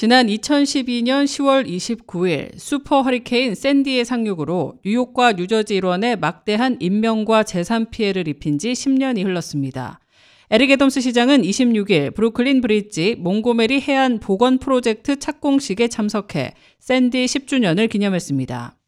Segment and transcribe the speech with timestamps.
[0.00, 8.26] 지난 2012년 10월 29일 슈퍼 허리케인 샌디의 상륙으로 뉴욕과 뉴저지 일원에 막대한 인명과 재산 피해를
[8.26, 10.00] 입힌 지 10년이 흘렀습니다.
[10.50, 18.79] 에릭 애덤스 시장은 26일 브루클린 브릿지 몽고메리 해안 복원 프로젝트 착공식에 참석해 샌디 10주년을 기념했습니다.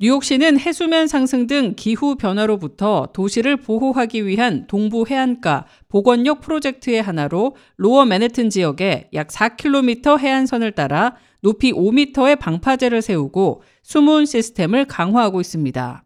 [0.00, 8.04] 뉴욕시는 해수면 상승 등 기후 변화로부터 도시를 보호하기 위한 동부 해안가 복원력 프로젝트의 하나로 로어
[8.04, 16.04] 맨해튼 지역에 약 4km 해안선을 따라 높이 5m의 방파제를 세우고 수문 시스템을 강화하고 있습니다.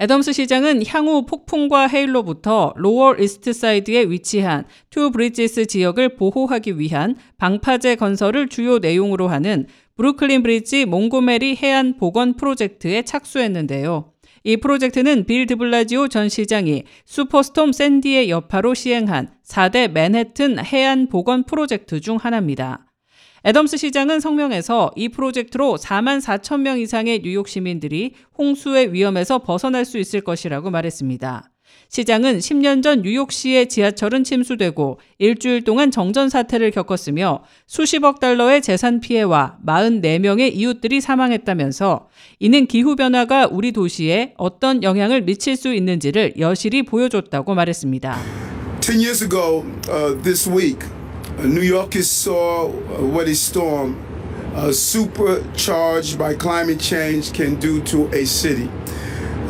[0.00, 7.96] 애덤스 시장은 향후 폭풍과 해일로부터 로어 이스트 사이드에 위치한 투 브리지스 지역을 보호하기 위한 방파제
[7.96, 9.66] 건설을 주요 내용으로 하는
[10.00, 14.14] 브루클린 브리지 몽고메리 해안 복원 프로젝트에 착수했는데요.
[14.44, 22.00] 이 프로젝트는 빌 드블라지오 전 시장이 슈퍼스톰 샌디의 여파로 시행한 4대 맨해튼 해안 복원 프로젝트
[22.00, 22.86] 중 하나입니다.
[23.44, 29.98] 애덤스 시장은 성명에서 이 프로젝트로 4만 4천 명 이상의 뉴욕 시민들이 홍수의 위험에서 벗어날 수
[29.98, 31.50] 있을 것이라고 말했습니다.
[31.88, 39.58] 시장은 10년 전 뉴욕시의 지하철은 침수되고 일주일 동안 정전 사태를 겪었으며 수십억 달러의 재산 피해와
[39.66, 48.16] 44명의 이웃들이 사망했다면서 이는 기후변화가 우리 도시에 어떤 영향을 미칠 수 있는지를 여실히 보여줬다고 말했습니다.
[48.80, 50.78] 10 years ago, uh, this week,
[51.42, 53.96] New Yorkers saw what a storm
[54.54, 58.68] uh, supercharged by climate change can do to a city.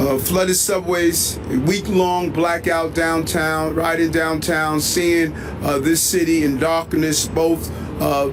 [0.01, 5.31] Uh, flooded subways, a week long blackout downtown, riding downtown, seeing
[5.62, 7.70] uh, this city in darkness, both
[8.01, 8.31] uh,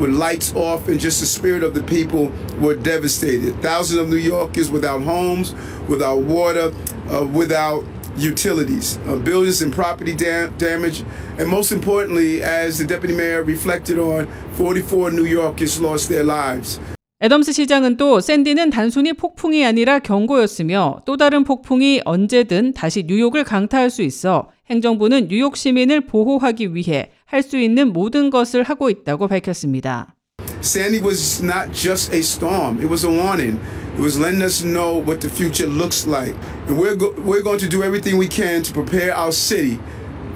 [0.00, 3.54] with lights off and just the spirit of the people were devastated.
[3.62, 5.54] Thousands of New Yorkers without homes,
[5.88, 6.72] without water,
[7.12, 7.84] uh, without
[8.16, 11.04] utilities, uh, buildings and property dam- damage,
[11.38, 16.80] and most importantly, as the deputy mayor reflected on, 44 New Yorkers lost their lives.
[17.20, 23.90] 애덤스 시장은 또 샌디는 단순히 폭풍이 아니라 경고였으며 또 다른 폭풍이 언제든 다시 뉴욕을 강타할
[23.90, 30.14] 수 있어 행정부는 뉴욕 시민을 보호하기 위해 할 수 있는 모든 것을 하고 있다고 밝혔습니다.
[30.62, 33.58] Sandy was not just a storm, it was a warning.
[33.96, 36.36] It was letting us know what the future looks like.
[36.68, 39.80] And we're, go- we're going to do everything we can to prepare our city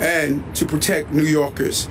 [0.00, 1.86] and to protect New Yorkers.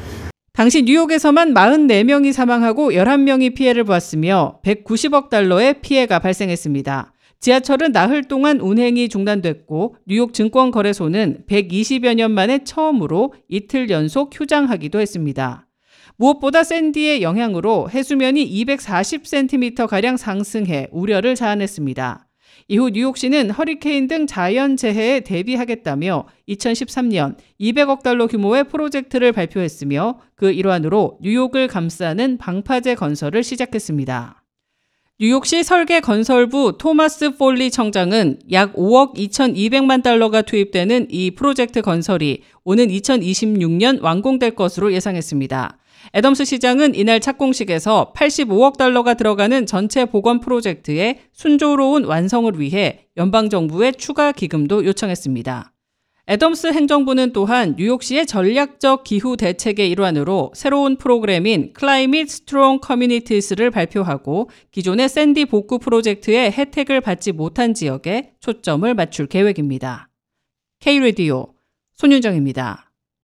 [0.61, 7.13] 당시 뉴욕에서만 44명이 사망하고 11명이 피해를 보았으며 190억 달러의 피해가 발생했습니다.
[7.39, 15.67] 지하철은 나흘 동안 운행이 중단됐고 뉴욕 증권거래소는 120여 년 만에 처음으로 이틀 연속 휴장하기도 했습니다.
[16.17, 22.27] 무엇보다 샌디의 영향으로 해수면이 240cm가량 상승해 우려를 자아냈습니다.
[22.67, 31.17] 이후 뉴욕시는 허리케인 등 자연 재해에 대비하겠다며 2013년 200억 달러 규모의 프로젝트를 발표했으며 그 일환으로
[31.21, 34.41] 뉴욕을 감싸는 방파제 건설을 시작했습니다.
[35.19, 44.01] 뉴욕시 설계건설부 토마스 폴리 청장은 약 5억 2,200만 달러가 투입되는 이 프로젝트 건설이 오는 2026년
[44.01, 45.77] 완공될 것으로 예상했습니다.
[46.13, 54.31] 애덤스 시장은 이날 착공식에서 85억 달러가 들어가는 전체 복원 프로젝트의 순조로운 완성을 위해 연방정부에 추가
[54.31, 55.71] 기금도 요청했습니다.
[56.29, 65.09] 애덤스 행정부는 또한 뉴욕시의 전략적 기후 대책의 일환으로 새로운 프로그램인 Climate Strong Communities를 발표하고 기존의
[65.09, 70.09] 샌디 복구 프로젝트의 혜택을 받지 못한 지역에 초점을 맞출 계획입니다.
[70.79, 71.53] K-Radio
[71.95, 72.90] 손윤정입니다.